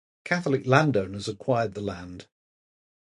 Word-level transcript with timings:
Catholic 0.23 0.65
landowners 0.65 1.27
acquired 1.27 1.75
the 1.75 1.81
land. 1.81 2.25